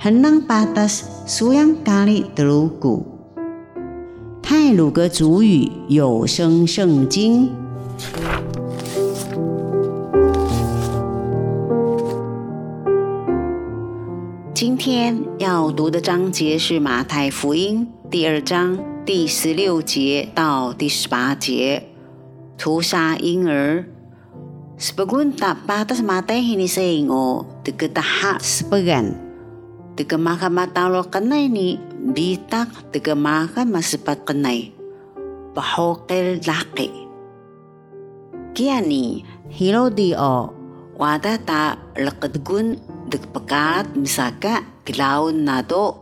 [0.00, 3.04] henang patas suyang kali telugu。
[4.40, 7.52] 泰鲁格族语有声圣经。
[14.54, 21.90] 今天要读的章节是马太福音第二章第十六节到第十八节，
[22.56, 23.84] 屠杀婴儿。
[24.80, 29.28] Sebagun tak batas mata ini seingo diketaha sebagan
[30.00, 31.76] dikemakan mata lo kenai ni.
[32.00, 34.72] Bitak dikemakan masipat kenai.
[35.52, 36.88] Bahokil laki.
[38.56, 39.20] Kiani
[39.52, 40.48] hilo di o
[40.96, 42.80] wada ta leketgun
[43.12, 45.92] dikpekat misaka kilaun na do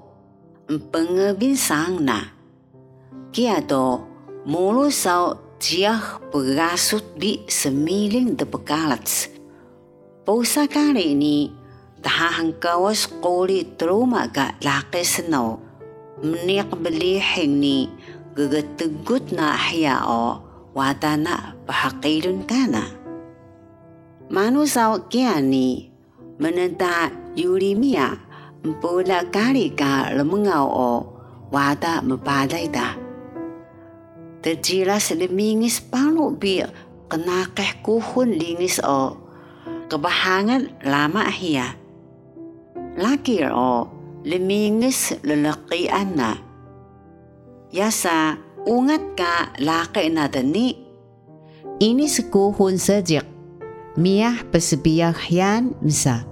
[0.70, 2.22] pengebinsang na.
[3.34, 4.06] Kia do
[4.46, 9.26] mulu sao Jiah berasut bi semiling de begalats.
[10.22, 11.50] Pausa kali ini,
[12.02, 15.62] tahahan kawas kuli teruma ga laki seno.
[16.18, 17.86] Meniak belihing ni
[18.34, 19.54] gegetegut na
[20.06, 20.42] o
[20.74, 22.86] wadana bahakilun kana.
[24.30, 25.88] Manu saw kia ni
[26.38, 28.18] menenta yurimia
[28.62, 30.92] mpula kali ka lemengau o
[31.54, 32.94] wada mebadai dah.
[34.38, 36.62] Terjelas lemingis palu bi
[37.10, 39.16] kenakeh kuhun lingis o
[39.88, 41.74] kebahangan lama hia.
[42.98, 43.86] Laki o
[44.26, 46.34] lemingis lelaki ana.
[47.70, 48.34] Yasa
[48.66, 50.74] ungat ka laki na dani.
[51.78, 53.22] Ini sekuhun sejak.
[53.94, 56.26] Miah pesebiah yan misa.